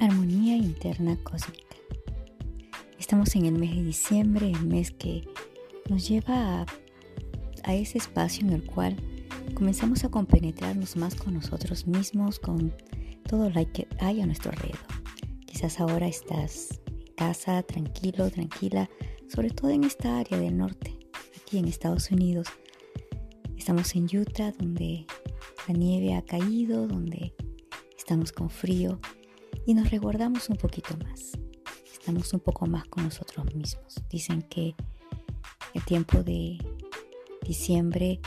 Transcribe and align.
Armonía 0.00 0.56
interna 0.56 1.18
cósmica. 1.24 1.76
Estamos 3.00 3.34
en 3.34 3.46
el 3.46 3.58
mes 3.58 3.74
de 3.74 3.82
diciembre, 3.82 4.48
el 4.48 4.64
mes 4.64 4.92
que 4.92 5.24
nos 5.90 6.08
lleva 6.08 6.64
a, 7.64 7.74
ese 7.74 7.98
espacio 7.98 8.46
en 8.46 8.52
el 8.52 8.64
cual 8.64 8.94
comenzamos 9.54 10.04
a 10.04 10.08
compenetrarnos 10.08 10.96
más 10.96 11.16
con 11.16 11.34
nosotros 11.34 11.88
mismos, 11.88 12.38
con 12.38 12.72
todo 13.28 13.50
lo 13.50 13.72
que 13.72 13.88
hay 13.98 14.20
a 14.20 14.26
nuestro 14.26 14.52
alrededor. 14.52 14.78
Quizás 15.46 15.80
ahora 15.80 16.06
estás 16.06 16.80
en 16.86 17.14
casa, 17.16 17.64
tranquilo, 17.64 18.30
tranquila, 18.30 18.88
sobre 19.26 19.50
todo 19.50 19.70
en 19.70 19.82
esta 19.82 20.20
área 20.20 20.38
del 20.38 20.56
norte, 20.56 20.96
aquí 21.42 21.58
en 21.58 21.66
Estados 21.66 22.12
Unidos. 22.12 22.46
Estamos 23.56 23.96
en 23.96 24.04
Utah, 24.04 24.52
donde 24.52 25.06
la 25.66 25.74
nieve 25.74 26.14
ha 26.14 26.22
caído, 26.22 26.86
donde 26.86 27.34
estamos 27.96 28.30
con 28.30 28.48
frío 28.48 29.00
y 29.66 29.74
nos 29.74 29.90
resguardamos 29.90 30.48
un 30.48 30.56
poquito 30.56 30.96
más. 31.04 31.32
Estamos 31.92 32.32
un 32.32 32.40
poco 32.40 32.66
más 32.66 32.86
con 32.86 33.04
nosotros 33.04 33.54
mismos. 33.54 33.96
Dicen 34.08 34.42
que 34.42 34.74
el 35.74 35.84
tiempo 35.84 36.22
de 36.22 36.56
diciembre, 37.42 38.20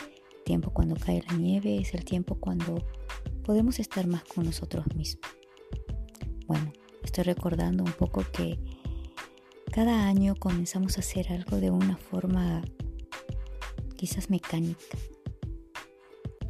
tiempo 0.46 0.72
cuando 0.72 0.96
cae 0.96 1.24
la 1.28 1.36
nieve, 1.36 1.80
es 1.80 1.94
el 1.94 2.06
tiempo 2.06 2.36
cuando 2.36 2.86
podemos 3.44 3.80
estar 3.80 4.06
más 4.08 4.24
con 4.24 4.46
nosotros 4.46 4.86
mismos. 4.96 5.32
Bueno, 6.46 6.72
estoy 7.04 7.24
recordando 7.24 7.84
un 7.84 7.94
poco 7.94 8.24
que 8.32 8.60
cada 9.72 10.08
año 10.08 10.36
comenzamos 10.36 10.98
a 10.98 11.00
hacer 11.00 11.32
algo 11.32 11.58
de 11.58 11.72
una 11.72 11.98
forma 11.98 12.62
quizás 13.96 14.30
mecánica. 14.30 14.98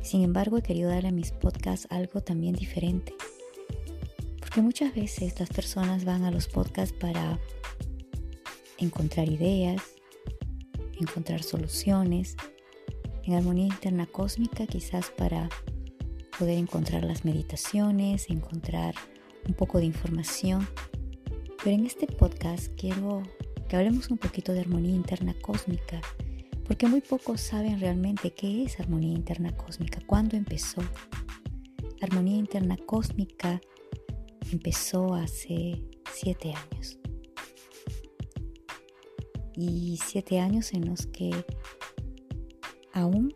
Sin 0.02 0.23
embargo, 0.23 0.58
he 0.58 0.64
querido 0.64 0.89
darle 0.89 1.09
a 1.09 1.14
mis 1.14 1.31
podcasts 1.31 1.88
algo 1.92 2.22
también 2.22 2.55
diferente 2.55 3.14
porque 4.52 4.63
muchas 4.63 4.94
veces 4.94 5.39
las 5.39 5.47
personas 5.47 6.03
van 6.03 6.25
a 6.25 6.30
los 6.30 6.49
podcasts 6.49 6.94
para 6.99 7.39
encontrar 8.80 9.30
ideas, 9.30 9.81
encontrar 10.99 11.41
soluciones, 11.41 12.35
en 13.23 13.35
armonía 13.35 13.67
interna 13.67 14.08
cósmica 14.08 14.67
quizás 14.67 15.09
para 15.09 15.47
poder 16.38 16.58
encontrar 16.58 17.05
las 17.05 17.23
meditaciones, 17.23 18.30
encontrar 18.30 18.93
un 19.47 19.53
poco 19.53 19.77
de 19.77 19.85
información. 19.85 20.67
Pero 21.63 21.73
en 21.73 21.86
este 21.86 22.05
podcast 22.08 22.73
quiero 22.75 23.23
que 23.69 23.77
hablemos 23.77 24.09
un 24.09 24.17
poquito 24.17 24.52
de 24.52 24.59
armonía 24.59 24.93
interna 24.93 25.33
cósmica, 25.41 26.02
porque 26.65 26.88
muy 26.88 26.99
pocos 26.99 27.39
saben 27.39 27.80
realmente 27.80 28.33
qué 28.33 28.65
es 28.65 28.81
armonía 28.81 29.13
interna 29.13 29.55
cósmica, 29.55 30.02
cuándo 30.05 30.36
empezó. 30.36 30.81
Armonía 32.02 32.36
interna 32.36 32.75
cósmica 32.86 33.61
empezó 34.52 35.13
hace 35.13 35.81
siete 36.13 36.53
años. 36.53 36.97
Y 39.55 39.99
siete 40.05 40.39
años 40.39 40.73
en 40.73 40.87
los 40.87 41.08
que 41.08 41.31
aún 42.93 43.33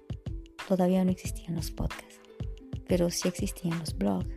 todavía 0.67 1.03
no 1.03 1.11
existían 1.11 1.55
los 1.55 1.71
podcasts, 1.71 2.19
pero 2.87 3.09
sí 3.09 3.27
existían 3.27 3.79
los 3.79 3.97
blogs. 3.97 4.27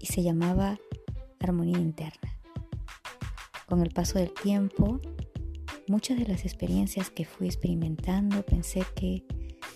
Y 0.00 0.06
se 0.06 0.22
llamaba 0.22 0.78
Armonía 1.38 1.78
Interna. 1.78 2.38
Con 3.68 3.80
el 3.80 3.90
paso 3.90 4.18
del 4.18 4.32
tiempo, 4.32 5.00
muchas 5.88 6.18
de 6.18 6.26
las 6.26 6.44
experiencias 6.44 7.10
que 7.10 7.24
fui 7.24 7.46
experimentando 7.46 8.44
pensé 8.44 8.82
que 8.94 9.24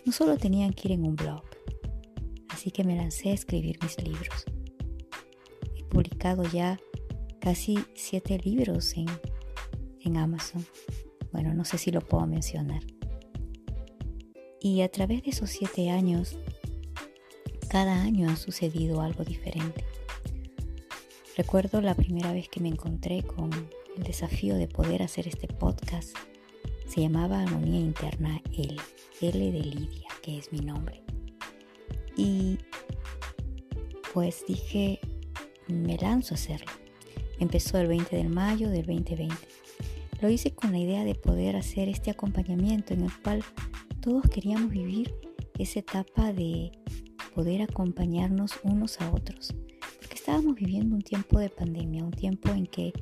no 0.05 0.13
solo 0.13 0.37
tenían 0.37 0.73
que 0.73 0.89
ir 0.89 0.93
en 0.93 1.07
un 1.07 1.17
blog, 1.17 1.43
así 2.49 2.71
que 2.71 2.85
me 2.85 2.97
lancé 2.97 3.31
a 3.31 3.35
escribir 3.35 3.79
mis 3.83 4.03
libros 4.03 4.45
publicado 5.89 6.45
ya 6.45 6.79
casi 7.41 7.79
siete 7.95 8.39
libros 8.39 8.95
en, 8.97 9.07
en 10.01 10.17
Amazon. 10.17 10.65
Bueno, 11.33 11.55
no 11.55 11.65
sé 11.65 11.79
si 11.79 11.91
lo 11.91 12.01
puedo 12.01 12.27
mencionar. 12.27 12.83
Y 14.61 14.81
a 14.83 14.91
través 14.91 15.23
de 15.23 15.31
esos 15.31 15.51
siete 15.51 15.91
años, 15.91 16.39
cada 17.69 18.03
año 18.03 18.31
ha 18.31 18.37
sucedido 18.37 19.01
algo 19.01 19.25
diferente. 19.25 19.85
Recuerdo 21.37 21.81
la 21.81 21.95
primera 21.95 22.33
vez 22.33 22.49
que 22.49 22.61
me 22.61 22.69
encontré 22.69 23.23
con 23.23 23.51
el 23.97 24.03
desafío 24.03 24.57
de 24.57 24.69
poder 24.69 25.03
hacer 25.03 25.29
este 25.29 25.49
podcast. 25.49 26.17
Se 26.87 27.03
llamaba 27.03 27.43
Armonía 27.43 27.81
Interna 27.81 28.41
L, 28.53 28.77
L 29.21 29.53
de 29.53 29.61
Lidia, 29.61 30.09
que 30.23 30.39
es 30.39 30.51
mi 30.53 30.61
nombre. 30.61 31.03
Y 32.17 32.59
pues 34.15 34.45
dije, 34.49 34.99
me 35.69 35.97
lanzo 35.97 36.35
a 36.35 36.37
hacerlo. 36.37 36.71
Empezó 37.39 37.79
el 37.79 37.89
20 37.89 38.17
de 38.17 38.29
mayo 38.29 38.71
del 38.71 38.87
2020. 38.87 39.35
Lo 40.21 40.31
hice 40.31 40.55
con 40.55 40.73
la 40.73 40.79
idea 40.79 41.05
de 41.05 41.15
poder 41.15 41.57
hacer 41.57 41.89
este 41.89 42.11
acompañamiento 42.11 42.95
en 42.95 43.03
el 43.03 43.13
cual 43.23 43.45
todos 44.01 44.25
queríamos 44.31 44.71
vivir 44.71 45.15
esa 45.59 45.81
etapa 45.81 46.33
de 46.33 46.73
poder 47.35 47.63
acompañarnos 47.63 48.59
unos 48.63 49.01
a 49.01 49.11
otros. 49.11 49.55
Porque 50.01 50.15
estábamos 50.15 50.55
viviendo 50.55 50.95
un 50.95 51.03
tiempo 51.03 51.39
de 51.39 51.51
pandemia, 51.51 52.05
un 52.05 52.13
tiempo 52.13 52.51
en 52.51 52.67
que 52.67 52.93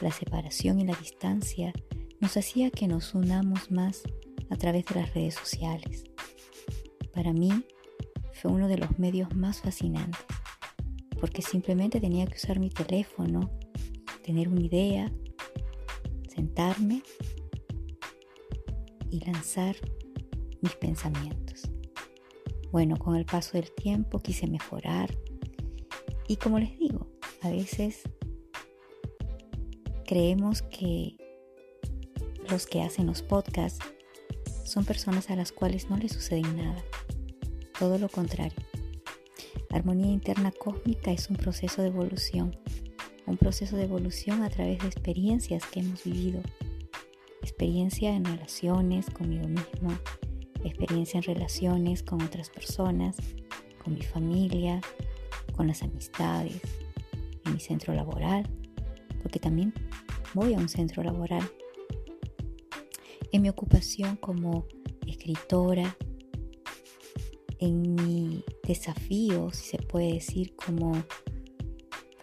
la 0.00 0.10
separación 0.10 0.80
y 0.80 0.86
la 0.86 0.96
distancia 0.96 1.72
nos 2.20 2.36
hacía 2.36 2.70
que 2.70 2.88
nos 2.88 3.14
unamos 3.14 3.70
más 3.70 4.02
a 4.48 4.56
través 4.56 4.86
de 4.86 5.00
las 5.00 5.12
redes 5.12 5.34
sociales. 5.34 6.04
Para 7.12 7.32
mí 7.32 7.64
fue 8.32 8.50
uno 8.50 8.68
de 8.68 8.78
los 8.78 8.98
medios 8.98 9.34
más 9.36 9.60
fascinantes 9.60 10.39
porque 11.20 11.42
simplemente 11.42 12.00
tenía 12.00 12.26
que 12.26 12.36
usar 12.36 12.58
mi 12.58 12.70
teléfono, 12.70 13.50
tener 14.24 14.48
una 14.48 14.62
idea, 14.62 15.12
sentarme 16.28 17.02
y 19.10 19.20
lanzar 19.20 19.76
mis 20.62 20.74
pensamientos. 20.76 21.70
Bueno, 22.72 22.96
con 22.96 23.16
el 23.16 23.26
paso 23.26 23.52
del 23.52 23.70
tiempo 23.72 24.18
quise 24.20 24.46
mejorar 24.46 25.14
y 26.26 26.36
como 26.36 26.58
les 26.58 26.78
digo, 26.78 27.08
a 27.42 27.50
veces 27.50 28.02
creemos 30.06 30.62
que 30.62 31.16
los 32.48 32.66
que 32.66 32.82
hacen 32.82 33.06
los 33.06 33.22
podcasts 33.22 33.84
son 34.64 34.84
personas 34.84 35.30
a 35.30 35.36
las 35.36 35.52
cuales 35.52 35.90
no 35.90 35.96
les 35.96 36.12
sucede 36.12 36.42
nada. 36.42 36.82
Todo 37.78 37.98
lo 37.98 38.08
contrario. 38.08 38.69
Armonía 39.70 40.12
interna 40.12 40.50
cósmica 40.50 41.12
es 41.12 41.30
un 41.30 41.36
proceso 41.36 41.80
de 41.80 41.88
evolución, 41.88 42.56
un 43.26 43.36
proceso 43.36 43.76
de 43.76 43.84
evolución 43.84 44.42
a 44.42 44.50
través 44.50 44.80
de 44.80 44.88
experiencias 44.88 45.64
que 45.66 45.78
hemos 45.78 46.02
vivido. 46.02 46.40
Experiencia 47.40 48.14
en 48.14 48.24
relaciones 48.24 49.08
conmigo 49.10 49.46
mismo, 49.46 49.96
experiencia 50.64 51.18
en 51.18 51.22
relaciones 51.22 52.02
con 52.02 52.20
otras 52.20 52.50
personas, 52.50 53.16
con 53.84 53.94
mi 53.94 54.02
familia, 54.02 54.80
con 55.56 55.68
las 55.68 55.82
amistades, 55.82 56.60
en 57.44 57.54
mi 57.54 57.60
centro 57.60 57.94
laboral, 57.94 58.48
porque 59.22 59.38
también 59.38 59.72
voy 60.34 60.54
a 60.54 60.58
un 60.58 60.68
centro 60.68 61.04
laboral, 61.04 61.48
en 63.30 63.42
mi 63.42 63.48
ocupación 63.48 64.16
como 64.16 64.66
escritora, 65.06 65.96
en 67.60 67.94
mi 67.94 68.44
desafío, 68.70 69.50
si 69.52 69.64
se 69.70 69.78
puede 69.78 70.12
decir, 70.14 70.54
como 70.54 70.92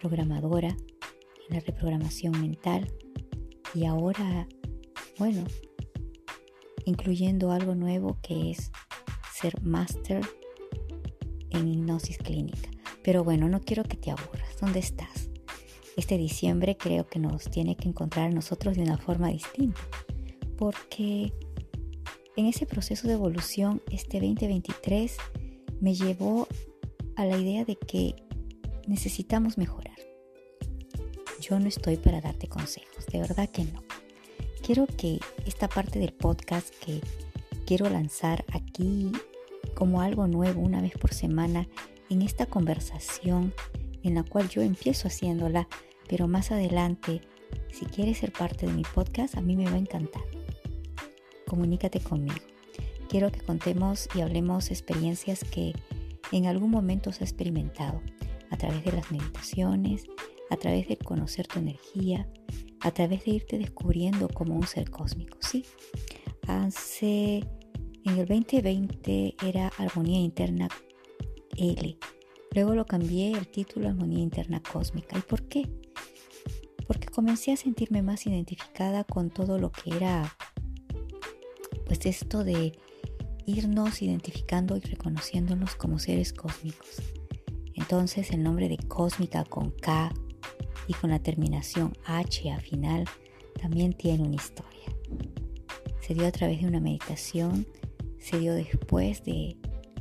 programadora 0.00 0.68
en 0.68 1.56
la 1.56 1.60
reprogramación 1.60 2.40
mental 2.40 2.92
y 3.74 3.84
ahora, 3.84 4.48
bueno, 5.18 5.44
incluyendo 6.84 7.52
algo 7.52 7.74
nuevo 7.74 8.18
que 8.22 8.50
es 8.50 8.70
ser 9.34 9.60
máster 9.62 10.22
en 11.50 11.68
hipnosis 11.68 12.18
clínica. 12.18 12.70
Pero 13.02 13.24
bueno, 13.24 13.48
no 13.48 13.60
quiero 13.60 13.84
que 13.84 13.96
te 13.96 14.10
aburras. 14.10 14.56
¿Dónde 14.60 14.78
estás? 14.80 15.30
Este 15.96 16.16
diciembre 16.16 16.76
creo 16.76 17.06
que 17.06 17.18
nos 17.18 17.44
tiene 17.50 17.76
que 17.76 17.88
encontrar 17.88 18.26
a 18.30 18.34
nosotros 18.34 18.76
de 18.76 18.82
una 18.82 18.98
forma 18.98 19.28
distinta, 19.28 19.80
porque 20.56 21.32
En 22.38 22.46
ese 22.46 22.66
proceso 22.66 23.08
de 23.08 23.14
evolución, 23.14 23.82
este 23.90 24.20
2023 24.20 25.16
me 25.80 25.94
llevó 25.94 26.48
a 27.16 27.24
la 27.24 27.36
idea 27.36 27.64
de 27.64 27.76
que 27.76 28.14
necesitamos 28.86 29.58
mejorar. 29.58 29.96
Yo 31.40 31.58
no 31.58 31.66
estoy 31.66 31.96
para 31.96 32.20
darte 32.20 32.48
consejos, 32.48 33.06
de 33.06 33.20
verdad 33.20 33.48
que 33.48 33.64
no. 33.64 33.82
Quiero 34.62 34.86
que 34.86 35.20
esta 35.46 35.68
parte 35.68 35.98
del 35.98 36.12
podcast 36.12 36.74
que 36.84 37.00
quiero 37.64 37.88
lanzar 37.88 38.44
aquí 38.52 39.12
como 39.74 40.00
algo 40.00 40.26
nuevo 40.26 40.60
una 40.60 40.80
vez 40.80 40.92
por 40.92 41.14
semana 41.14 41.68
en 42.10 42.22
esta 42.22 42.46
conversación 42.46 43.52
en 44.02 44.14
la 44.14 44.22
cual 44.24 44.48
yo 44.48 44.62
empiezo 44.62 45.08
haciéndola, 45.08 45.68
pero 46.08 46.28
más 46.28 46.50
adelante, 46.50 47.20
si 47.70 47.86
quieres 47.86 48.18
ser 48.18 48.32
parte 48.32 48.66
de 48.66 48.72
mi 48.72 48.82
podcast, 48.82 49.36
a 49.36 49.40
mí 49.40 49.56
me 49.56 49.64
va 49.64 49.72
a 49.72 49.78
encantar. 49.78 50.22
Comunícate 51.46 52.00
conmigo. 52.00 52.57
Quiero 53.08 53.32
que 53.32 53.40
contemos 53.40 54.06
y 54.14 54.20
hablemos 54.20 54.70
experiencias 54.70 55.42
que 55.42 55.72
en 56.30 56.44
algún 56.44 56.70
momento 56.70 57.08
has 57.08 57.22
experimentado 57.22 58.02
a 58.50 58.56
través 58.58 58.84
de 58.84 58.92
las 58.92 59.10
meditaciones, 59.10 60.04
a 60.50 60.56
través 60.56 60.88
de 60.88 60.98
conocer 60.98 61.46
tu 61.46 61.58
energía, 61.58 62.28
a 62.80 62.90
través 62.90 63.24
de 63.24 63.32
irte 63.32 63.58
descubriendo 63.58 64.28
como 64.28 64.54
un 64.54 64.66
ser 64.66 64.90
cósmico. 64.90 65.38
Sí, 65.40 65.64
hace 66.46 67.38
en 68.04 68.18
el 68.18 68.26
2020 68.26 69.36
era 69.42 69.68
Armonía 69.78 70.18
Interna 70.18 70.68
L. 71.56 71.98
Luego 72.54 72.74
lo 72.74 72.86
cambié 72.86 73.32
el 73.32 73.48
título 73.48 73.88
Armonía 73.88 74.20
Interna 74.20 74.62
Cósmica. 74.62 75.18
¿Y 75.18 75.22
por 75.22 75.44
qué? 75.48 75.66
Porque 76.86 77.08
comencé 77.08 77.52
a 77.52 77.56
sentirme 77.56 78.02
más 78.02 78.26
identificada 78.26 79.04
con 79.04 79.30
todo 79.30 79.58
lo 79.58 79.70
que 79.72 79.96
era, 79.96 80.36
pues 81.86 82.04
esto 82.06 82.44
de 82.44 82.78
irnos 83.48 84.02
identificando 84.02 84.76
y 84.76 84.80
reconociéndonos 84.80 85.74
como 85.74 85.98
seres 85.98 86.34
cósmicos. 86.34 87.02
Entonces 87.74 88.30
el 88.32 88.42
nombre 88.42 88.68
de 88.68 88.76
cósmica 88.76 89.44
con 89.44 89.70
K 89.70 90.12
y 90.86 90.92
con 90.92 91.10
la 91.10 91.18
terminación 91.18 91.96
H 92.04 92.50
al 92.50 92.60
final 92.60 93.04
también 93.60 93.94
tiene 93.94 94.24
una 94.24 94.36
historia. 94.36 94.94
Se 96.00 96.14
dio 96.14 96.26
a 96.26 96.32
través 96.32 96.60
de 96.60 96.68
una 96.68 96.80
meditación, 96.80 97.66
se 98.18 98.38
dio 98.38 98.54
después 98.54 99.24
de 99.24 99.56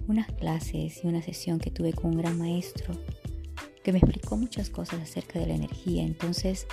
unas 0.08 0.28
clases 0.34 1.04
y 1.04 1.08
una 1.08 1.22
sesión 1.22 1.60
que 1.60 1.72
tuve 1.72 1.94
con 1.94 2.12
un 2.12 2.18
gran 2.18 2.38
maestro 2.38 2.94
que 3.82 3.94
me 3.94 4.00
explicó 4.00 4.36
muchas 4.36 4.70
cosas 4.70 5.00
acerca 5.02 5.40
de 5.40 5.48
la 5.48 5.56
energía. 5.56 6.04
Entonces 6.04 6.68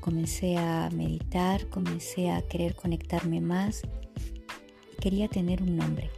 comencé 0.00 0.56
a 0.56 0.88
meditar, 0.94 1.68
comencé 1.68 2.30
a 2.30 2.40
querer 2.40 2.74
conectarme 2.74 3.42
más 3.42 3.82
quería 5.00 5.28
tener 5.28 5.62
un 5.62 5.76
nombre, 5.76 6.10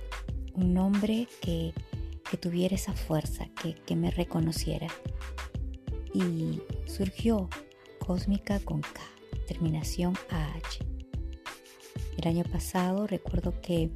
un 0.55 0.75
nombre 0.75 1.29
que, 1.41 1.73
tuviera 2.41 2.75
esa 2.75 2.95
fuerza, 2.95 3.47
que, 3.63 3.75
que 3.75 3.95
me 3.95 4.11
reconociera. 4.11 4.89
Y 6.15 6.63
surgió 6.87 7.51
Cósmica 7.99 8.59
con 8.61 8.81
K, 8.81 9.03
terminación 9.47 10.15
AH. 10.31 10.85
El 12.17 12.29
año 12.29 12.45
pasado 12.45 13.07
recuerdo 13.07 13.61
que 13.61 13.91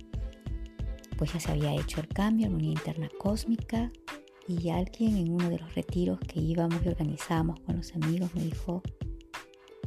pues 1.17 1.33
ya 1.33 1.41
se 1.41 1.51
había 1.51 1.75
hecho 1.75 2.01
el 2.01 2.09
cambio, 2.09 2.49
la 2.49 2.57
unidad 2.57 2.73
interna 2.73 3.09
cósmica, 3.19 3.91
y 4.49 4.71
alguien 4.71 5.17
en 5.17 5.33
uno 5.33 5.51
de 5.51 5.59
los 5.59 5.75
retiros 5.75 6.21
que 6.21 6.41
íbamos 6.41 6.81
y 6.85 6.89
organizábamos 6.89 7.61
con 7.61 7.77
los 7.77 7.95
amigos 7.95 8.33
me 8.35 8.43
dijo 8.43 8.83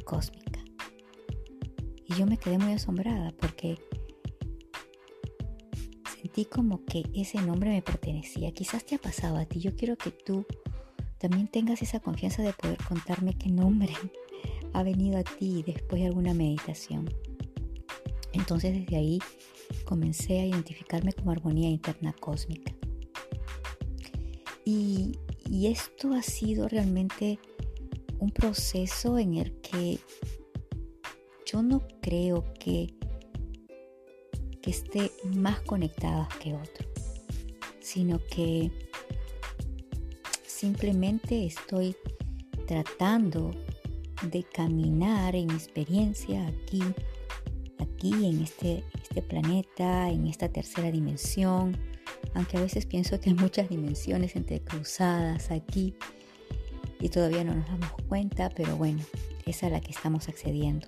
cósmica. 0.04 0.60
Y 2.06 2.14
yo 2.14 2.26
me 2.26 2.36
quedé 2.36 2.58
muy 2.58 2.72
asombrada 2.72 3.32
porque 3.38 3.78
como 6.44 6.84
que 6.84 7.04
ese 7.14 7.40
nombre 7.40 7.70
me 7.70 7.82
pertenecía. 7.82 8.52
Quizás 8.52 8.84
te 8.84 8.94
ha 8.94 8.98
pasado 8.98 9.36
a 9.36 9.44
ti. 9.44 9.60
Yo 9.60 9.74
quiero 9.76 9.96
que 9.96 10.10
tú 10.10 10.46
también 11.18 11.48
tengas 11.48 11.82
esa 11.82 12.00
confianza 12.00 12.42
de 12.42 12.52
poder 12.52 12.78
contarme 12.84 13.34
qué 13.34 13.50
nombre 13.50 13.94
ha 14.72 14.82
venido 14.82 15.18
a 15.18 15.24
ti 15.24 15.62
después 15.66 16.00
de 16.00 16.08
alguna 16.08 16.34
meditación. 16.34 17.12
Entonces 18.32 18.74
desde 18.74 18.96
ahí 18.96 19.18
comencé 19.84 20.40
a 20.40 20.46
identificarme 20.46 21.12
como 21.12 21.30
armonía 21.30 21.68
interna 21.68 22.12
cósmica. 22.12 22.72
Y 24.64 25.66
esto 25.66 26.12
ha 26.12 26.22
sido 26.22 26.68
realmente 26.68 27.40
un 28.20 28.30
proceso 28.30 29.18
en 29.18 29.34
el 29.34 29.60
que 29.60 29.98
yo 31.44 31.62
no 31.62 31.82
creo 32.00 32.44
que 32.54 32.94
que 34.62 34.70
esté 34.70 35.10
más 35.34 35.60
conectada 35.60 36.28
que 36.40 36.54
otro, 36.54 36.86
sino 37.80 38.20
que 38.30 38.70
simplemente 40.46 41.46
estoy 41.46 41.96
tratando 42.66 43.52
de 44.22 44.42
caminar 44.44 45.34
en 45.34 45.50
experiencia 45.50 46.46
aquí, 46.46 46.82
aquí 47.78 48.12
en 48.12 48.42
este, 48.42 48.84
este 49.02 49.22
planeta, 49.22 50.10
en 50.10 50.26
esta 50.26 50.48
tercera 50.48 50.90
dimensión, 50.90 51.76
aunque 52.34 52.58
a 52.58 52.60
veces 52.60 52.86
pienso 52.86 53.18
que 53.20 53.30
hay 53.30 53.36
muchas 53.36 53.68
dimensiones 53.68 54.36
entrecruzadas 54.36 55.50
aquí 55.50 55.94
y 57.00 57.08
todavía 57.08 57.44
no 57.44 57.54
nos 57.54 57.66
damos 57.66 57.92
cuenta, 58.08 58.50
pero 58.50 58.76
bueno, 58.76 59.02
es 59.46 59.62
la 59.62 59.80
que 59.80 59.90
estamos 59.90 60.28
accediendo. 60.28 60.86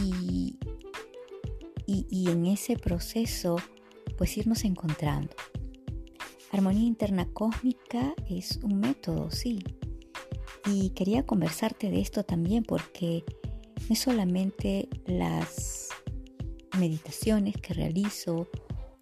Y 0.00 0.56
y, 1.94 2.30
en 2.30 2.46
ese 2.46 2.76
proceso 2.76 3.56
pues 4.16 4.36
irnos 4.36 4.64
encontrando. 4.64 5.34
Armonía 6.52 6.86
interna 6.86 7.26
cósmica 7.32 8.14
es 8.28 8.58
un 8.62 8.78
método, 8.78 9.30
sí. 9.30 9.58
Y 10.66 10.90
quería 10.90 11.26
conversarte 11.26 11.90
de 11.90 12.00
esto 12.00 12.24
también 12.24 12.62
porque 12.62 13.24
no 13.88 13.92
es 13.92 13.98
solamente 13.98 14.88
las 15.06 15.88
meditaciones 16.78 17.56
que 17.56 17.74
realizo 17.74 18.48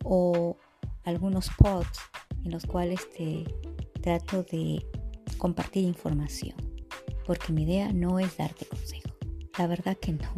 o 0.03 0.57
algunos 1.05 1.51
pods 1.59 1.99
en 2.45 2.53
los 2.53 2.67
cuales 2.67 3.09
te 3.11 3.45
trato 4.01 4.43
de 4.45 4.85
compartir 5.39 5.85
información, 5.85 6.57
porque 7.27 7.53
mi 7.53 7.65
idea 7.65 7.93
no 7.93 8.19
es 8.19 8.37
darte 8.37 8.65
consejo. 8.65 9.11
La 9.59 9.67
verdad 9.67 9.97
que 9.97 10.13
no, 10.13 10.33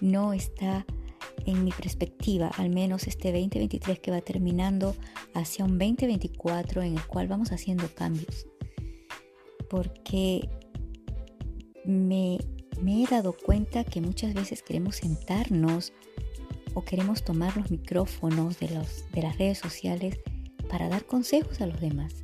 no 0.00 0.32
está 0.32 0.86
en 1.46 1.64
mi 1.64 1.70
perspectiva, 1.70 2.50
al 2.58 2.70
menos 2.70 3.06
este 3.06 3.32
2023 3.32 4.00
que 4.00 4.10
va 4.10 4.20
terminando 4.20 4.94
hacia 5.32 5.64
un 5.64 5.78
2024 5.78 6.82
en 6.82 6.94
el 6.94 7.06
cual 7.06 7.28
vamos 7.28 7.52
haciendo 7.52 7.88
cambios. 7.94 8.46
Porque 9.70 10.48
me, 11.84 12.38
he 12.86 13.06
dado 13.08 13.32
cuenta 13.32 13.84
que 13.84 14.00
muchas 14.00 14.34
veces 14.34 14.62
queremos 14.62 14.96
sentarnos 14.96 15.92
o 16.74 16.84
queremos 16.84 17.24
tomar 17.24 17.56
los 17.56 17.70
micrófonos 17.70 18.58
de, 18.58 18.68
los, 18.70 19.10
de 19.12 19.22
las 19.22 19.38
redes 19.38 19.58
sociales 19.58 20.18
para 20.68 20.88
dar 20.88 21.06
consejos 21.06 21.60
a 21.60 21.66
los 21.66 21.80
demás. 21.80 22.14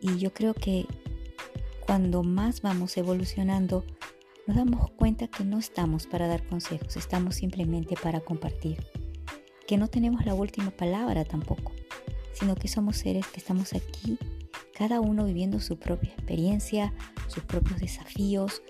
Y 0.00 0.18
yo 0.18 0.32
creo 0.32 0.54
que 0.54 0.86
cuando 1.84 2.22
más 2.22 2.62
vamos 2.62 2.96
evolucionando, 2.96 3.84
nos 4.48 4.56
damos 4.56 4.90
cuenta 4.92 5.28
que 5.28 5.44
no 5.44 5.58
estamos 5.58 6.06
para 6.06 6.26
dar 6.26 6.42
consejos, 6.42 6.96
estamos 6.96 7.34
simplemente 7.34 7.96
para 8.02 8.20
compartir, 8.20 8.82
que 9.66 9.76
no 9.76 9.88
tenemos 9.88 10.24
la 10.24 10.32
última 10.32 10.70
palabra 10.70 11.26
tampoco, 11.26 11.72
sino 12.32 12.54
que 12.54 12.66
somos 12.66 12.96
seres 12.96 13.26
que 13.26 13.40
estamos 13.40 13.74
aquí, 13.74 14.18
cada 14.72 15.02
uno 15.02 15.26
viviendo 15.26 15.60
su 15.60 15.78
propia 15.78 16.14
experiencia, 16.14 16.94
sus 17.26 17.42
propios 17.42 17.78
desafíos, 17.78 18.62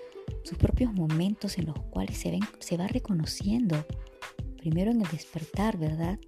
sus 0.43 0.59
propios 0.59 0.93
momentos 0.93 1.59
en 1.59 1.67
los 1.67 1.79
cuales 1.91 2.19
se, 2.19 2.33
ven, 2.33 2.43
se 2.59 2.77
va 2.77 2.89
reconociendo, 2.89 3.87
primero 4.57 4.91
en 4.91 5.01
el 5.01 5.09
despertar, 5.13 5.79
¿verdad? 5.79 6.19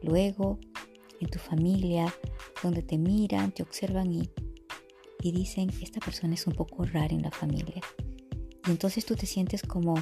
Luego 0.00 0.60
en 1.20 1.28
tu 1.28 1.40
familia, 1.40 2.14
donde 2.62 2.82
te 2.82 2.98
miran, 2.98 3.50
te 3.50 3.64
observan 3.64 4.12
y, 4.12 4.30
y 5.22 5.32
dicen, 5.32 5.70
esta 5.82 5.98
persona 5.98 6.34
es 6.34 6.46
un 6.46 6.52
poco 6.52 6.84
rara 6.84 7.12
en 7.12 7.22
la 7.22 7.32
familia 7.32 7.82
y 8.66 8.70
entonces 8.70 9.04
tú 9.06 9.14
te 9.14 9.26
sientes 9.26 9.62
como, 9.62 9.94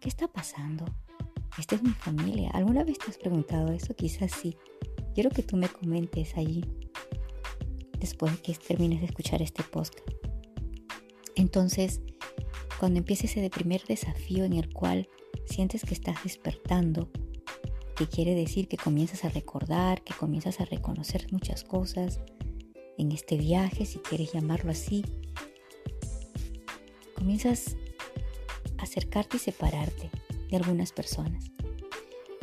¿qué 0.00 0.08
está 0.08 0.28
pasando? 0.28 0.84
Esta 1.58 1.74
es 1.74 1.82
mi 1.82 1.90
familia. 1.90 2.50
¿Alguna 2.52 2.84
vez 2.84 2.98
te 2.98 3.10
has 3.10 3.18
preguntado 3.18 3.72
eso? 3.72 3.94
Quizás 3.94 4.32
sí. 4.32 4.56
Quiero 5.14 5.30
que 5.30 5.42
tú 5.42 5.56
me 5.56 5.68
comentes 5.68 6.36
allí 6.36 6.64
después 7.98 8.32
de 8.32 8.38
que 8.38 8.54
termines 8.54 9.00
de 9.00 9.06
escuchar 9.06 9.42
este 9.42 9.62
podcast. 9.62 10.00
Entonces, 11.34 12.00
cuando 12.78 12.98
empiece 12.98 13.26
ese 13.26 13.48
primer 13.50 13.84
desafío 13.84 14.44
en 14.44 14.54
el 14.54 14.72
cual 14.72 15.08
sientes 15.46 15.82
que 15.82 15.94
estás 15.94 16.22
despertando, 16.24 17.10
que 17.96 18.06
quiere 18.06 18.34
decir 18.34 18.68
que 18.68 18.76
comienzas 18.76 19.24
a 19.24 19.30
recordar, 19.30 20.02
que 20.02 20.14
comienzas 20.14 20.60
a 20.60 20.66
reconocer 20.66 21.26
muchas 21.32 21.64
cosas 21.64 22.20
en 22.98 23.12
este 23.12 23.36
viaje, 23.36 23.86
si 23.86 23.98
quieres 23.98 24.32
llamarlo 24.32 24.70
así, 24.70 25.04
comienzas 27.26 27.76
a 28.78 28.84
acercarte 28.84 29.36
y 29.36 29.40
separarte 29.40 30.10
de 30.48 30.56
algunas 30.56 30.92
personas. 30.92 31.50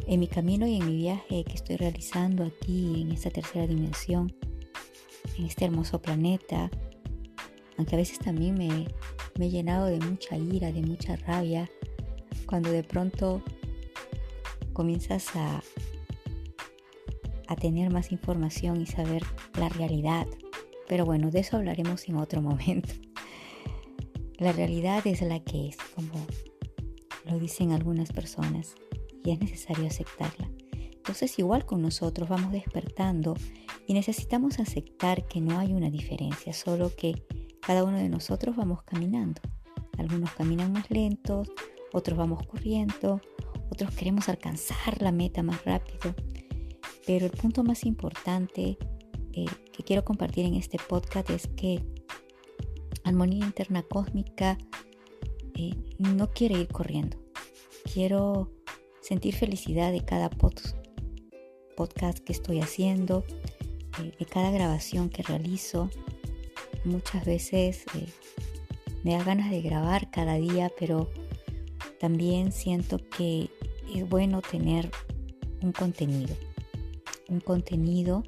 En 0.07 0.19
mi 0.19 0.27
camino 0.27 0.67
y 0.67 0.75
en 0.75 0.85
mi 0.85 0.97
viaje 0.97 1.45
que 1.45 1.53
estoy 1.53 1.77
realizando 1.77 2.43
aquí 2.43 3.01
en 3.01 3.13
esta 3.13 3.29
tercera 3.29 3.65
dimensión, 3.65 4.35
en 5.37 5.45
este 5.45 5.63
hermoso 5.63 6.01
planeta, 6.01 6.69
aunque 7.77 7.95
a 7.95 7.97
veces 7.97 8.19
también 8.19 8.55
me, 8.55 8.89
me 9.39 9.45
he 9.45 9.49
llenado 9.49 9.85
de 9.85 9.99
mucha 9.99 10.35
ira, 10.35 10.69
de 10.73 10.81
mucha 10.81 11.15
rabia, 11.15 11.71
cuando 12.45 12.69
de 12.69 12.83
pronto 12.83 13.41
comienzas 14.73 15.33
a, 15.37 15.63
a 17.47 17.55
tener 17.55 17.89
más 17.89 18.11
información 18.11 18.81
y 18.81 18.85
saber 18.85 19.23
la 19.57 19.69
realidad. 19.69 20.27
Pero 20.89 21.05
bueno, 21.05 21.31
de 21.31 21.39
eso 21.39 21.55
hablaremos 21.55 22.09
en 22.09 22.17
otro 22.17 22.41
momento. 22.41 22.93
La 24.37 24.51
realidad 24.51 25.05
es 25.05 25.21
la 25.21 25.39
que 25.39 25.69
es, 25.69 25.77
como 25.95 26.25
lo 27.25 27.39
dicen 27.39 27.71
algunas 27.71 28.11
personas, 28.11 28.75
y 29.23 29.31
es 29.31 29.39
necesario 29.39 29.87
aceptarla. 29.87 30.49
Entonces 30.73 31.37
igual 31.37 31.65
con 31.65 31.81
nosotros 31.81 32.29
vamos 32.29 32.51
despertando 32.51 33.35
y 33.87 33.93
necesitamos 33.93 34.59
aceptar 34.59 35.27
que 35.27 35.41
no 35.41 35.59
hay 35.59 35.73
una 35.73 35.89
diferencia, 35.89 36.53
solo 36.53 36.95
que 36.95 37.23
cada 37.61 37.83
uno 37.83 37.97
de 37.97 38.09
nosotros 38.09 38.55
vamos 38.55 38.83
caminando. 38.83 39.41
Algunos 39.97 40.31
caminan 40.31 40.71
más 40.71 40.89
lentos, 40.89 41.51
otros 41.91 42.17
vamos 42.17 42.45
corriendo, 42.47 43.21
otros 43.69 43.93
queremos 43.95 44.29
alcanzar 44.29 45.01
la 45.01 45.11
meta 45.11 45.43
más 45.43 45.63
rápido. 45.65 46.15
Pero 47.05 47.25
el 47.25 47.31
punto 47.31 47.63
más 47.63 47.85
importante 47.85 48.77
eh, 49.33 49.45
que 49.71 49.83
quiero 49.83 50.05
compartir 50.05 50.45
en 50.45 50.55
este 50.55 50.77
podcast 50.77 51.29
es 51.29 51.47
que 51.47 51.83
Armonía 53.03 53.45
Interna 53.45 53.83
Cósmica 53.83 54.57
eh, 55.55 55.75
no 55.97 56.31
quiere 56.31 56.59
ir 56.59 56.67
corriendo. 56.67 57.17
Quiero 57.93 58.51
sentir 59.01 59.35
felicidad 59.35 59.91
de 59.91 60.03
cada 60.03 60.29
podcast 60.29 62.19
que 62.19 62.33
estoy 62.33 62.59
haciendo, 62.59 63.23
eh, 64.01 64.13
de 64.17 64.25
cada 64.25 64.51
grabación 64.51 65.09
que 65.09 65.23
realizo. 65.23 65.89
Muchas 66.85 67.25
veces 67.25 67.85
me 69.03 69.17
da 69.17 69.23
ganas 69.23 69.51
de 69.51 69.61
grabar 69.61 70.09
cada 70.11 70.35
día, 70.35 70.71
pero 70.79 71.09
también 71.99 72.51
siento 72.51 72.97
que 72.97 73.49
es 73.93 74.07
bueno 74.09 74.41
tener 74.41 74.89
un 75.61 75.71
contenido, 75.71 76.35
un 77.29 77.39
contenido 77.39 78.23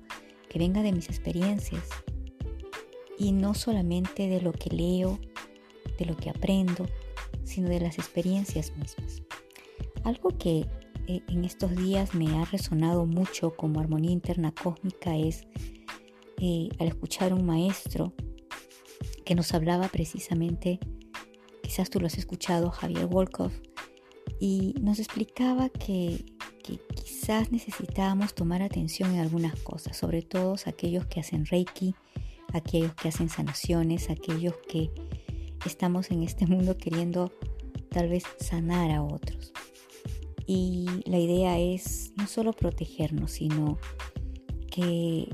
que 0.49 0.59
venga 0.59 0.81
de 0.83 0.91
mis 0.91 1.09
experiencias 1.09 1.83
y 3.17 3.31
no 3.31 3.53
solamente 3.53 4.27
de 4.27 4.41
lo 4.41 4.51
que 4.51 4.69
leo, 4.69 5.19
de 5.97 6.05
lo 6.05 6.15
que 6.15 6.29
aprendo, 6.29 6.85
sino 7.43 7.69
de 7.69 7.79
las 7.79 7.97
experiencias 7.97 8.75
mismas. 8.75 9.21
Algo 10.03 10.29
que 10.37 10.67
eh, 11.07 11.21
en 11.27 11.45
estos 11.45 11.75
días 11.75 12.13
me 12.13 12.35
ha 12.37 12.45
resonado 12.45 13.05
mucho 13.05 13.55
como 13.55 13.79
armonía 13.79 14.11
interna 14.11 14.51
cósmica 14.51 15.15
es 15.15 15.45
eh, 16.41 16.69
al 16.79 16.87
escuchar 16.87 17.33
un 17.33 17.45
maestro 17.45 18.13
que 19.23 19.35
nos 19.35 19.53
hablaba 19.53 19.87
precisamente 19.87 20.79
quizás 21.75 21.89
tú 21.89 21.99
lo 21.99 22.07
has 22.07 22.17
escuchado, 22.17 22.69
Javier 22.69 23.07
Wolkoff, 23.07 23.53
y 24.39 24.75
nos 24.79 24.99
explicaba 24.99 25.67
que, 25.67 26.23
quizás 26.63 27.51
necesitábamos 27.51 28.33
tomar 28.33 28.61
atención 28.61 29.13
en 29.13 29.19
algunas 29.19 29.59
cosas, 29.59 29.97
sobre 29.97 30.21
todo 30.21 30.55
aquellos 30.65 31.05
que 31.07 31.19
hacen 31.19 31.45
Reiki, 31.45 31.93
aquellos 32.53 32.93
que 32.95 33.09
hacen 33.09 33.29
sanaciones, 33.29 34.09
aquellos 34.09 34.55
que 34.67 34.91
estamos 35.65 36.11
en 36.11 36.23
este 36.23 36.45
mundo 36.47 36.77
queriendo 36.77 37.31
tal 37.89 38.09
vez 38.09 38.23
sanar 38.39 38.91
a 38.91 39.03
otros. 39.03 39.53
Y 40.45 40.85
la 41.05 41.17
idea 41.17 41.59
es 41.59 42.13
no 42.17 42.27
solo 42.27 42.53
protegernos, 42.53 43.31
sino 43.31 43.79
que, 44.69 45.27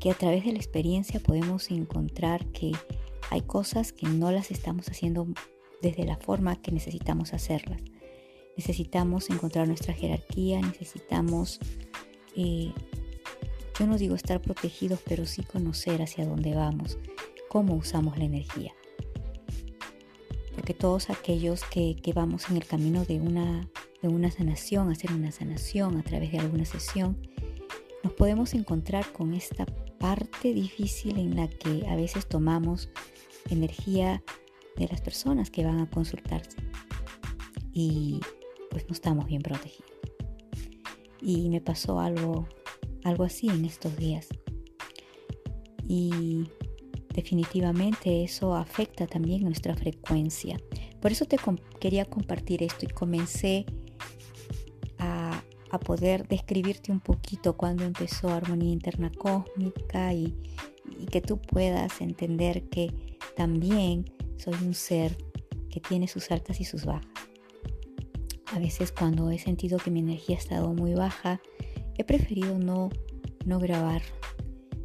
que 0.00 0.10
a 0.10 0.14
través 0.14 0.44
de 0.44 0.52
la 0.52 0.58
experiencia 0.58 1.20
podemos 1.20 1.70
encontrar 1.70 2.46
que 2.46 2.72
hay 3.30 3.42
cosas 3.42 3.92
que 3.92 4.08
no 4.08 4.32
las 4.32 4.50
estamos 4.50 4.88
haciendo 4.88 5.28
desde 5.80 6.04
la 6.04 6.16
forma 6.16 6.60
que 6.60 6.72
necesitamos 6.72 7.32
hacerlas. 7.34 7.80
Necesitamos 8.56 9.30
encontrar 9.30 9.66
nuestra 9.66 9.94
jerarquía, 9.94 10.60
necesitamos, 10.60 11.58
eh, 12.36 12.72
yo 13.78 13.86
no 13.86 13.98
digo 13.98 14.14
estar 14.14 14.40
protegidos, 14.40 15.00
pero 15.06 15.26
sí 15.26 15.42
conocer 15.42 16.02
hacia 16.02 16.26
dónde 16.26 16.54
vamos, 16.54 16.98
cómo 17.48 17.74
usamos 17.74 18.18
la 18.18 18.24
energía. 18.24 18.72
Porque 20.54 20.74
todos 20.74 21.10
aquellos 21.10 21.64
que, 21.64 21.96
que 21.96 22.12
vamos 22.12 22.48
en 22.50 22.56
el 22.56 22.66
camino 22.66 23.04
de 23.04 23.20
una, 23.20 23.68
de 24.02 24.08
una 24.08 24.30
sanación, 24.30 24.90
hacer 24.90 25.12
una 25.12 25.32
sanación 25.32 25.96
a 25.96 26.02
través 26.02 26.32
de 26.32 26.38
alguna 26.38 26.64
sesión, 26.64 27.16
nos 28.04 28.12
podemos 28.12 28.54
encontrar 28.54 29.10
con 29.12 29.34
esta 29.34 29.64
parte 29.98 30.52
difícil 30.52 31.18
en 31.18 31.36
la 31.36 31.48
que 31.48 31.86
a 31.88 31.96
veces 31.96 32.26
tomamos 32.26 32.90
energía 33.48 34.22
de 34.76 34.88
las 34.88 35.00
personas 35.00 35.50
que 35.50 35.64
van 35.64 35.80
a 35.80 35.88
consultarse 35.88 36.56
y 37.72 38.20
pues 38.70 38.86
no 38.88 38.94
estamos 38.94 39.26
bien 39.26 39.42
protegidos. 39.42 39.90
Y 41.20 41.48
me 41.50 41.60
pasó 41.60 42.00
algo, 42.00 42.48
algo 43.04 43.24
así 43.24 43.48
en 43.48 43.64
estos 43.64 43.96
días. 43.96 44.28
Y 45.86 46.44
definitivamente 47.14 48.24
eso 48.24 48.54
afecta 48.54 49.06
también 49.06 49.44
nuestra 49.44 49.74
frecuencia. 49.74 50.58
Por 51.00 51.12
eso 51.12 51.24
te 51.26 51.36
quería 51.80 52.04
compartir 52.04 52.62
esto 52.62 52.86
y 52.86 52.88
comencé 52.88 53.66
a, 54.98 55.42
a, 55.70 55.80
poder 55.80 56.26
describirte 56.28 56.92
un 56.92 57.00
poquito 57.00 57.56
cuando 57.56 57.84
empezó 57.84 58.28
Armonía 58.28 58.72
Interna 58.72 59.10
Cósmica 59.10 60.14
y, 60.14 60.34
y 60.98 61.06
que 61.06 61.20
tú 61.20 61.40
puedas 61.40 62.00
entender 62.00 62.68
que 62.68 63.16
también 63.36 64.04
soy 64.38 64.54
un 64.62 64.74
ser 64.74 65.16
que 65.70 65.80
tiene 65.80 66.06
sus 66.06 66.30
altas 66.30 66.60
y 66.60 66.64
sus 66.64 66.84
bajas. 66.84 67.10
A 68.52 68.58
veces 68.58 68.92
cuando 68.92 69.30
he 69.30 69.38
sentido 69.38 69.78
que 69.78 69.90
mi 69.90 70.00
energía 70.00 70.36
ha 70.36 70.38
estado 70.38 70.74
muy 70.74 70.94
baja, 70.94 71.40
he 71.96 72.04
preferido 72.04 72.58
no, 72.58 72.90
no 73.44 73.58
grabar 73.58 74.02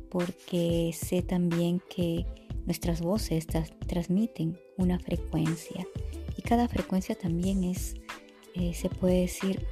porque 0.10 0.92
sé 0.94 1.22
también 1.22 1.82
que 1.94 2.26
nuestras 2.66 3.02
voces 3.02 3.48
transmiten 3.88 4.58
una 4.78 5.00
frecuencia 5.00 5.86
y 6.36 6.42
cada 6.42 6.68
frecuencia 6.68 7.16
también 7.16 7.64
es, 7.64 7.96
eh, 8.54 8.74
se 8.74 8.90
puede 8.90 9.22
decir, 9.22 9.66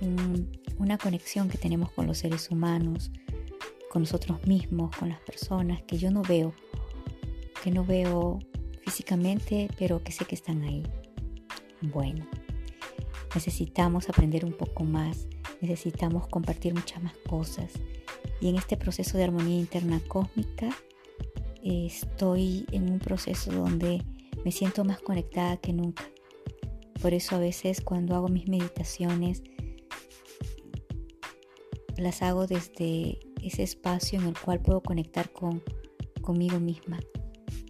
una 0.77 0.97
conexión 0.97 1.47
que 1.47 1.57
tenemos 1.57 1.91
con 1.91 2.07
los 2.07 2.17
seres 2.17 2.49
humanos, 2.49 3.11
con 3.89 4.01
nosotros 4.01 4.45
mismos, 4.45 4.95
con 4.95 5.09
las 5.09 5.19
personas 5.21 5.81
que 5.83 5.97
yo 5.97 6.11
no 6.11 6.21
veo, 6.21 6.53
que 7.63 7.71
no 7.71 7.85
veo 7.85 8.39
físicamente, 8.81 9.69
pero 9.77 10.03
que 10.03 10.11
sé 10.11 10.25
que 10.25 10.35
están 10.35 10.63
ahí. 10.63 10.83
Bueno, 11.81 12.27
necesitamos 13.33 14.09
aprender 14.09 14.43
un 14.43 14.53
poco 14.53 14.83
más, 14.83 15.27
necesitamos 15.61 16.27
compartir 16.27 16.73
muchas 16.73 17.01
más 17.03 17.15
cosas. 17.29 17.71
Y 18.41 18.49
en 18.49 18.55
este 18.55 18.77
proceso 18.77 19.17
de 19.17 19.23
armonía 19.23 19.57
interna 19.57 20.01
cósmica, 20.07 20.69
estoy 21.63 22.65
en 22.71 22.91
un 22.91 22.99
proceso 22.99 23.51
donde 23.51 24.03
me 24.43 24.51
siento 24.51 24.83
más 24.83 24.99
conectada 24.99 25.57
que 25.57 25.73
nunca. 25.73 26.03
Por 27.01 27.13
eso 27.13 27.35
a 27.35 27.39
veces 27.39 27.81
cuando 27.81 28.15
hago 28.15 28.27
mis 28.27 28.47
meditaciones, 28.47 29.43
las 31.97 32.21
hago 32.21 32.45
desde 32.45 33.19
ese 33.41 33.63
espacio 33.63 34.19
en 34.19 34.27
el 34.27 34.37
cual 34.37 34.61
puedo 34.61 34.81
conectar 34.81 35.31
con, 35.31 35.63
conmigo 36.21 36.59
misma 36.59 36.99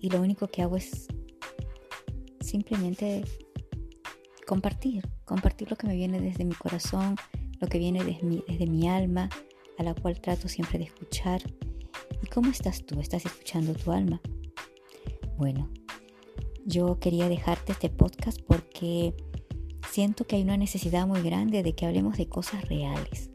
y 0.06 0.10
lo 0.10 0.22
único 0.22 0.48
que 0.48 0.62
hago 0.62 0.78
es 0.78 1.08
simplemente 2.40 3.24
compartir, 4.46 5.10
compartir 5.26 5.72
lo 5.72 5.76
que 5.78 5.88
me 5.88 5.96
viene 5.96 6.22
desde 6.22 6.46
mi 6.46 6.54
corazón, 6.54 7.16
lo 7.60 7.68
que 7.68 7.78
viene 7.78 8.04
desde 8.04 8.68
mi, 8.68 8.88
alma, 8.88 9.30
a 9.78 9.84
la 9.84 9.94
cual 9.94 10.20
trato 10.20 10.48
siempre 10.48 10.80
de 10.80 10.86
escuchar. 10.86 11.42
¿Y 12.22 12.28
cómo 12.28 12.52
estás 12.52 12.86
tú? 12.86 13.00
¿Estás 13.00 13.26
escuchando 13.26 13.74
tu 13.74 13.92
alma? 13.92 14.22
Bueno, 15.38 15.70
yo 16.66 17.00
quería 17.00 17.30
dejarte 17.30 17.74
este 17.74 17.90
podcast 17.90 18.42
porque 18.42 19.14
siento 19.90 20.26
que 20.26 20.38
hay 20.38 20.44
una 20.44 20.58
necesidad 20.58 21.08
muy 21.08 21.22
grande 21.22 21.64
de 21.64 21.74
que 21.74 21.86
hablemos 21.86 22.18
de 22.18 22.28
cosas 22.28 22.68
reales. 22.68 23.30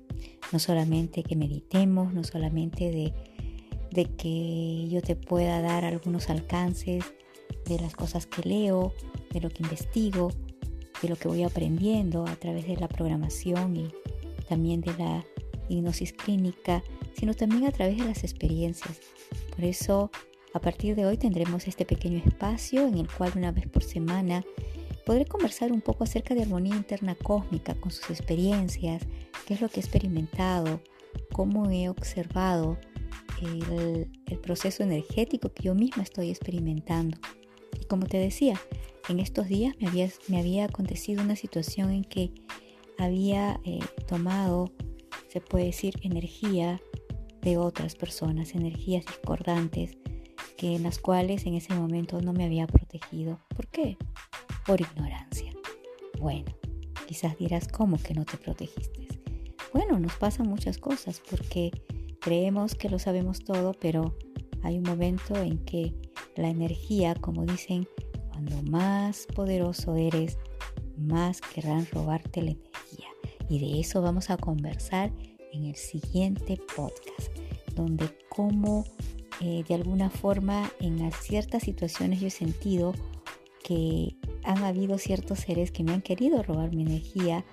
No 0.53 0.59
solamente 0.59 1.23
que 1.23 1.37
meditemos, 1.37 2.13
no 2.13 2.25
solamente 2.25 2.91
de 2.91 3.15
de 3.91 4.05
que 4.05 4.89
yo 4.89 5.03
te 5.03 5.17
pueda 5.17 5.61
dar 5.61 5.85
algunos 5.85 6.31
alcances 6.31 7.05
de 7.67 7.79
las 7.81 7.95
cosas 7.95 8.27
que 8.27 8.49
leo, 8.49 8.93
de 9.33 9.41
lo 9.41 9.51
que 9.51 9.63
investigo, 9.63 10.31
de 11.03 11.09
lo 11.09 11.17
que 11.17 11.29
voy 11.29 11.43
aprendiendo 11.43 12.25
a 12.27 12.37
través 12.37 12.67
de 12.67 12.77
la 12.77 12.89
programación 12.89 13.77
y 13.77 13.93
también 14.51 14.81
de 14.81 14.93
la 14.99 15.25
hipnosis 15.69 16.13
clínica, 16.13 16.83
sino 17.15 17.35
también 17.35 17.67
a 17.67 17.71
través 17.71 17.97
de 17.99 18.05
las 18.05 18.25
experiencias. 18.25 19.01
Por 19.55 19.65
eso, 19.65 20.11
a 20.53 20.61
partir 20.61 20.97
de 20.97 21.07
hoy 21.07 21.17
tendremos 21.17 21.69
este 21.69 21.85
pequeño 21.87 22.19
espacio 22.19 22.87
en 22.89 22.99
el 22.99 23.09
cual 23.09 23.33
una 23.37 23.53
vez 23.53 23.69
por 23.69 23.85
semana 23.85 24.45
podré 25.07 25.25
conversar 25.25 25.71
un 25.71 25.81
poco 25.81 26.03
acerca 26.03 26.35
de 26.35 26.43
armonía 26.43 26.75
interna 26.75 27.15
cósmica 27.15 27.77
con 27.77 27.93
sus 27.93 28.11
experiencias, 28.11 29.05
qué 29.47 29.55
es 29.55 29.61
lo 29.61 29.69
que 29.69 29.79
he 29.79 29.83
experimentado, 29.83 30.83
cómo 31.33 31.71
he 31.71 31.89
observado 31.89 32.77
el, 33.41 34.11
proceso 34.43 34.83
energético 34.83 35.53
que 35.53 35.63
yo 35.63 35.75
misma 35.75 36.03
estoy 36.03 36.31
experimentando. 36.31 37.19
Y 37.81 37.85
como 37.85 38.07
te 38.07 38.19
decía, 38.19 38.61
en 39.09 39.21
estos 39.21 39.47
días 39.47 39.77
me 39.79 39.89
había, 39.89 40.09
me 40.29 40.41
había 40.41 40.65
acontecido 40.65 41.23
una 41.23 41.37
situación 41.37 41.91
en 41.93 42.05
que 42.05 42.33
había 43.01 43.61
eh, 43.65 43.81
tomado, 44.07 44.71
se 45.29 45.41
puede 45.41 45.67
decir, 45.67 45.95
energía 46.03 46.81
de 47.41 47.57
otras 47.57 47.95
personas, 47.95 48.55
energías 48.55 49.07
discordantes, 49.07 49.97
que 50.59 50.77
en 50.77 50.83
las 50.83 50.99
cuales 50.99 51.47
en 51.47 51.55
ese 51.55 51.75
momento 51.75 52.21
no 52.21 52.35
me 52.35 52.45
había 52.45 52.67
protegido. 52.67 53.41
¿Por 53.57 53.67
qué? 53.69 53.97
Por 54.67 54.83
ignorancia. 54.83 55.51
Bueno, 56.19 56.53
quizás 57.07 57.39
dirás, 57.39 57.69
¿cómo 57.69 57.97
que 57.97 58.13
no 58.13 58.27
te 58.27 58.37
protegiste? 58.37 59.09
Bueno, 59.73 59.99
nos 59.99 60.15
pasan 60.17 60.49
muchas 60.49 60.77
cosas 60.77 61.23
porque 61.31 61.71
creemos 62.21 62.75
que 62.75 62.91
lo 62.91 62.99
sabemos 62.99 63.41
todo, 63.41 63.73
pero 63.73 64.15
hay 64.63 64.77
un 64.77 64.85
momento 64.85 65.37
en 65.37 65.65
que 65.65 65.95
la 66.37 66.51
energía, 66.51 67.15
como 67.15 67.47
dicen, 67.47 67.89
cuando 68.29 68.63
más 68.71 69.27
poderoso 69.35 69.95
eres, 69.95 70.39
más 70.99 71.41
querrán 71.41 71.87
robarte 71.91 72.43
la 72.43 72.51
energía. 72.51 72.70
Y 73.51 73.59
de 73.59 73.81
eso 73.81 74.01
vamos 74.01 74.31
a 74.31 74.37
conversar 74.37 75.11
en 75.53 75.65
el 75.65 75.75
siguiente 75.75 76.57
podcast, 76.77 77.37
donde 77.75 78.09
como 78.29 78.85
eh, 79.41 79.65
de 79.67 79.75
alguna 79.75 80.09
forma 80.09 80.71
en 80.79 81.11
ciertas 81.13 81.65
situaciones 81.65 82.21
yo 82.21 82.29
he 82.29 82.31
sentido 82.31 82.95
que 83.65 84.15
han 84.45 84.63
habido 84.63 84.99
ciertos 84.99 85.41
seres 85.41 85.73
que 85.73 85.83
me 85.83 85.93
han 85.93 86.01
querido 86.01 86.43
robar 86.45 86.73
mi 86.73 86.83
energía 86.83 87.45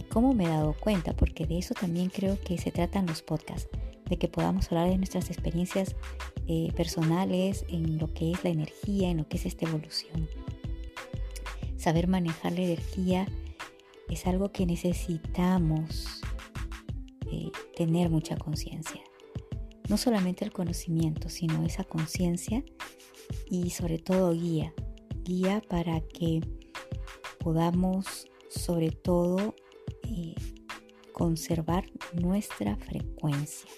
y 0.00 0.04
cómo 0.04 0.32
me 0.32 0.44
he 0.44 0.48
dado 0.48 0.74
cuenta, 0.80 1.14
porque 1.14 1.46
de 1.46 1.58
eso 1.58 1.74
también 1.74 2.08
creo 2.08 2.40
que 2.40 2.56
se 2.56 2.70
tratan 2.70 3.06
los 3.06 3.20
podcasts, 3.20 3.68
de 4.08 4.16
que 4.16 4.28
podamos 4.28 4.72
hablar 4.72 4.88
de 4.88 4.96
nuestras 4.96 5.28
experiencias 5.28 5.94
eh, 6.48 6.72
personales 6.74 7.66
en 7.68 7.98
lo 7.98 8.12
que 8.14 8.32
es 8.32 8.42
la 8.44 8.50
energía, 8.50 9.10
en 9.10 9.18
lo 9.18 9.28
que 9.28 9.36
es 9.36 9.44
esta 9.44 9.66
evolución. 9.66 10.26
Saber 11.76 12.08
manejar 12.08 12.52
la 12.52 12.62
energía 12.62 13.26
es 14.08 14.26
algo 14.26 14.52
que 14.52 14.66
necesitamos 14.66 16.20
eh, 17.30 17.50
tener 17.76 18.10
mucha 18.10 18.36
conciencia. 18.36 19.00
No 19.88 19.96
solamente 19.96 20.44
el 20.44 20.52
conocimiento, 20.52 21.28
sino 21.28 21.64
esa 21.64 21.84
conciencia 21.84 22.64
y 23.50 23.70
sobre 23.70 23.98
todo 23.98 24.32
guía, 24.32 24.72
guía 25.24 25.62
para 25.68 26.00
que 26.00 26.40
podamos 27.38 28.26
sobre 28.48 28.90
todo 28.90 29.54
eh, 30.02 30.34
conservar 31.12 31.84
nuestra 32.14 32.76
frecuencia, 32.76 33.68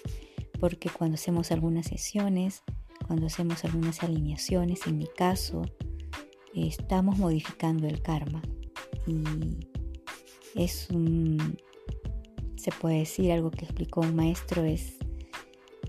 porque 0.59 0.89
cuando 0.89 1.15
hacemos 1.15 1.51
algunas 1.51 1.87
sesiones, 1.87 2.63
cuando 3.05 3.27
hacemos 3.27 3.63
algunas 3.65 4.03
alineaciones, 4.03 4.87
en 4.87 4.97
mi 4.97 5.07
caso, 5.07 5.63
estamos 6.53 7.17
modificando 7.17 7.87
el 7.87 8.01
karma 8.01 8.41
y 9.05 9.23
es 10.57 10.89
un, 10.89 11.57
se 12.55 12.71
puede 12.71 12.99
decir 12.99 13.31
algo 13.31 13.51
que 13.51 13.65
explicó 13.65 14.01
un 14.01 14.15
maestro, 14.15 14.63
es 14.63 14.97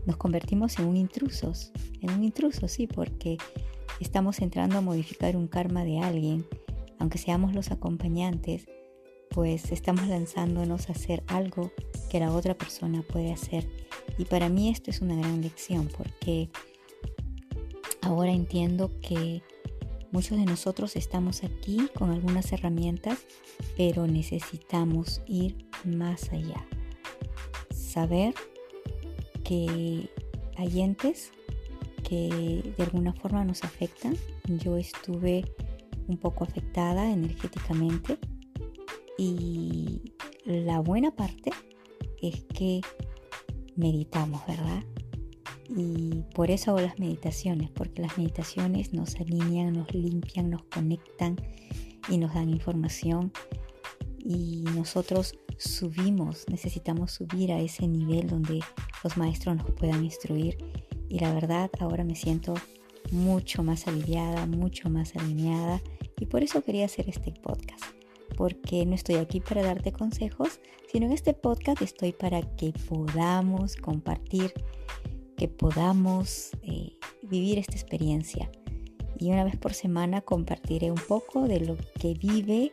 nos 0.06 0.16
convertimos 0.16 0.78
en 0.78 0.86
un 0.86 0.96
intrusos, 0.96 1.72
en 2.00 2.10
un 2.10 2.24
intruso, 2.24 2.68
sí, 2.68 2.86
porque 2.86 3.36
estamos 4.00 4.40
entrando 4.40 4.78
a 4.78 4.80
modificar 4.80 5.36
un 5.36 5.48
karma 5.48 5.84
de 5.84 5.98
alguien, 5.98 6.46
aunque 6.98 7.18
seamos 7.18 7.54
los 7.54 7.70
acompañantes, 7.70 8.66
pues 9.30 9.70
estamos 9.72 10.08
lanzándonos 10.08 10.88
a 10.88 10.92
hacer 10.92 11.22
algo 11.26 11.72
que 12.10 12.20
la 12.20 12.32
otra 12.32 12.54
persona 12.54 13.02
puede 13.02 13.32
hacer. 13.32 13.68
Y 14.16 14.24
para 14.24 14.48
mí 14.48 14.70
esto 14.70 14.90
es 14.90 15.00
una 15.00 15.16
gran 15.16 15.42
lección 15.42 15.88
porque 15.96 16.48
ahora 18.00 18.32
entiendo 18.32 18.90
que 19.00 19.42
muchos 20.12 20.38
de 20.38 20.44
nosotros 20.44 20.96
estamos 20.96 21.44
aquí 21.44 21.88
con 21.94 22.10
algunas 22.10 22.52
herramientas, 22.52 23.18
pero 23.76 24.06
necesitamos 24.06 25.22
ir 25.26 25.66
más 25.84 26.30
allá. 26.32 26.66
Saber 27.70 28.34
que 29.44 30.10
hay 30.56 30.80
entes 30.80 31.32
que 32.02 32.74
de 32.76 32.82
alguna 32.82 33.12
forma 33.12 33.44
nos 33.44 33.64
afectan. 33.64 34.16
Yo 34.46 34.76
estuve 34.76 35.44
un 36.06 36.16
poco 36.16 36.44
afectada 36.44 37.10
energéticamente 37.10 38.18
y 39.18 40.14
la 40.44 40.80
buena 40.80 41.14
parte 41.14 41.50
es 42.22 42.44
que 42.44 42.80
meditamos, 43.76 44.44
¿verdad? 44.46 44.82
Y 45.68 46.24
por 46.34 46.50
eso 46.50 46.70
hago 46.70 46.80
las 46.80 46.98
meditaciones, 46.98 47.70
porque 47.70 48.02
las 48.02 48.16
meditaciones 48.16 48.92
nos 48.92 49.16
alinean, 49.16 49.74
nos 49.74 49.92
limpian, 49.94 50.50
nos 50.50 50.62
conectan 50.64 51.36
y 52.08 52.18
nos 52.18 52.34
dan 52.34 52.48
información. 52.48 53.32
Y 54.18 54.64
nosotros 54.74 55.38
subimos, 55.58 56.46
necesitamos 56.48 57.12
subir 57.12 57.52
a 57.52 57.60
ese 57.60 57.86
nivel 57.86 58.28
donde 58.28 58.60
los 59.04 59.16
maestros 59.16 59.56
nos 59.56 59.70
puedan 59.72 60.04
instruir. 60.04 60.56
Y 61.08 61.18
la 61.18 61.32
verdad, 61.32 61.70
ahora 61.80 62.04
me 62.04 62.14
siento 62.14 62.54
mucho 63.10 63.62
más 63.62 63.86
aliviada, 63.86 64.46
mucho 64.46 64.90
más 64.90 65.16
alineada. 65.16 65.82
Y 66.18 66.26
por 66.26 66.42
eso 66.42 66.62
quería 66.62 66.86
hacer 66.86 67.08
este 67.08 67.32
podcast. 67.32 67.84
Porque 68.36 68.84
no 68.86 68.94
estoy 68.94 69.16
aquí 69.16 69.40
para 69.40 69.62
darte 69.62 69.92
consejos, 69.92 70.60
sino 70.92 71.06
en 71.06 71.12
este 71.12 71.34
podcast 71.34 71.82
estoy 71.82 72.12
para 72.12 72.42
que 72.56 72.72
podamos 72.88 73.76
compartir, 73.76 74.52
que 75.38 75.48
podamos 75.48 76.50
eh, 76.62 76.98
vivir 77.22 77.58
esta 77.58 77.74
experiencia. 77.74 78.50
Y 79.18 79.30
una 79.30 79.44
vez 79.44 79.56
por 79.56 79.72
semana 79.72 80.20
compartiré 80.20 80.90
un 80.90 81.00
poco 81.08 81.48
de 81.48 81.60
lo 81.60 81.76
que 81.98 82.14
vive 82.14 82.72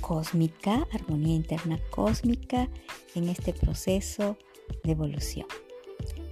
cósmica, 0.00 0.86
armonía 0.92 1.34
interna 1.34 1.78
cósmica 1.90 2.68
en 3.14 3.28
este 3.28 3.52
proceso 3.52 4.36
de 4.82 4.92
evolución. 4.92 5.46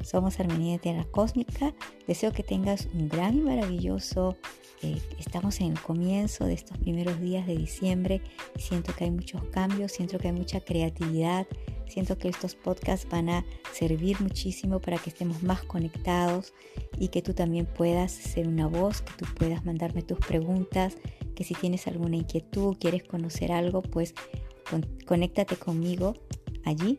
Somos 0.02 0.40
Armonía 0.40 0.74
Interna 0.74 1.04
Cósmica. 1.10 1.74
Deseo 2.06 2.32
que 2.32 2.42
tengas 2.42 2.88
un 2.92 3.08
gran 3.08 3.38
y 3.38 3.40
maravilloso. 3.40 4.36
Eh, 4.82 5.00
estamos 5.18 5.60
en 5.60 5.72
el 5.72 5.80
comienzo 5.80 6.44
de 6.44 6.54
estos 6.54 6.76
primeros 6.78 7.20
días 7.20 7.46
de 7.46 7.56
diciembre. 7.56 8.20
Siento 8.56 8.92
que 8.94 9.04
hay 9.04 9.10
muchos 9.10 9.44
cambios, 9.44 9.92
siento 9.92 10.18
que 10.18 10.28
hay 10.28 10.34
mucha 10.34 10.60
creatividad. 10.60 11.46
Siento 11.86 12.16
que 12.18 12.28
estos 12.28 12.54
podcasts 12.54 13.08
van 13.08 13.28
a 13.28 13.44
servir 13.72 14.20
muchísimo 14.20 14.80
para 14.80 14.98
que 14.98 15.10
estemos 15.10 15.42
más 15.42 15.62
conectados 15.62 16.54
y 16.98 17.08
que 17.08 17.22
tú 17.22 17.34
también 17.34 17.66
puedas 17.66 18.12
ser 18.12 18.48
una 18.48 18.66
voz, 18.66 19.02
que 19.02 19.12
tú 19.18 19.26
puedas 19.34 19.64
mandarme 19.64 20.02
tus 20.02 20.18
preguntas, 20.18 20.96
que 21.34 21.44
si 21.44 21.54
tienes 21.54 21.86
alguna 21.86 22.16
inquietud, 22.16 22.76
quieres 22.78 23.04
conocer 23.04 23.52
algo, 23.52 23.82
pues 23.82 24.14
conéctate 25.06 25.56
conmigo 25.56 26.14
allí. 26.64 26.98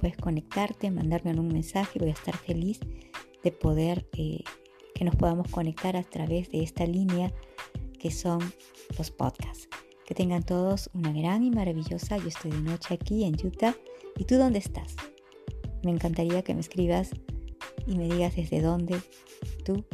Puedes 0.00 0.16
conectarte, 0.16 0.90
mandarme 0.90 1.38
un 1.38 1.48
mensaje, 1.48 1.98
voy 1.98 2.08
a 2.08 2.12
estar 2.12 2.36
feliz 2.36 2.80
de 3.42 3.52
poder 3.52 4.06
eh, 4.16 4.42
que 4.94 5.04
nos 5.04 5.16
podamos 5.16 5.48
conectar 5.48 5.96
a 5.96 6.02
través 6.02 6.50
de 6.50 6.62
esta 6.62 6.86
línea 6.86 7.32
que 7.98 8.10
son 8.10 8.40
los 8.98 9.10
podcasts. 9.10 9.68
Que 10.04 10.14
tengan 10.14 10.42
todos 10.42 10.90
una 10.92 11.12
gran 11.12 11.44
y 11.44 11.50
maravillosa. 11.50 12.16
Yo 12.18 12.28
estoy 12.28 12.50
de 12.50 12.60
noche 12.60 12.94
aquí 12.94 13.24
en 13.24 13.34
Utah. 13.44 13.74
¿Y 14.16 14.24
tú 14.24 14.36
dónde 14.36 14.58
estás? 14.58 14.94
Me 15.82 15.90
encantaría 15.90 16.42
que 16.42 16.54
me 16.54 16.60
escribas 16.60 17.10
y 17.86 17.96
me 17.96 18.08
digas 18.08 18.36
desde 18.36 18.60
dónde 18.60 19.00
tú 19.64 19.84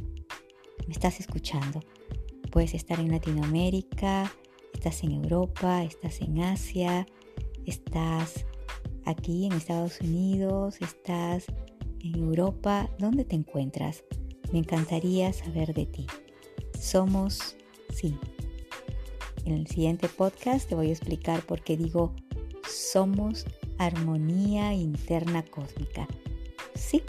me 0.87 0.93
estás 0.93 1.21
escuchando. 1.21 1.81
Puedes 2.51 2.75
estar 2.75 2.99
en 3.01 3.11
Latinoamérica, 3.11 4.33
estás 4.75 5.03
en 5.03 5.13
Europa, 5.13 5.85
estás 5.85 6.21
en 6.21 6.41
Asia, 6.41 7.07
estás 7.67 8.45
aquí 9.05 9.47
en 9.47 9.53
Estados 9.53 10.01
Unidos, 10.01 10.79
estás 10.81 11.47
en 12.01 12.17
Europa, 12.17 12.91
¿dónde 12.99 13.25
te 13.25 13.37
encuentras? 13.37 14.05
Me 14.53 14.59
encantaría 14.59 15.33
saber 15.33 15.75
de 15.75 15.87
ti. 15.87 16.07
Somos, 16.79 17.57
sí. 17.91 18.17
En 19.45 19.55
el 19.55 19.67
siguiente 19.67 20.09
podcast 20.09 20.69
te 20.69 20.75
voy 20.75 20.89
a 20.89 20.93
explicar 20.93 21.43
por 21.43 21.63
qué 21.63 21.77
digo 21.77 22.15
somos 22.69 23.47
armonía 23.79 24.75
interna 24.75 25.45
cósmica. 25.45 26.07
Sí, 26.75 27.03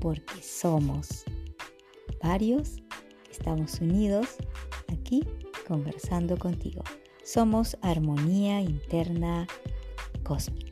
porque 0.00 0.42
somos 0.42 1.24
varios, 2.22 2.76
estamos 3.30 3.80
unidos 3.80 4.36
aquí 4.92 5.24
conversando 5.66 6.36
contigo. 6.36 6.82
Somos 7.24 7.76
armonía 7.82 8.60
interna 8.60 9.46
cósmica. 10.22 10.65